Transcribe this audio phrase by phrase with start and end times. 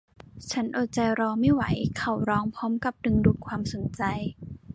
[0.51, 1.63] ฉันอดใจรอไม่ไหว
[1.97, 4.01] เขาร้องพร้อมกับดึงดูดความสนใจ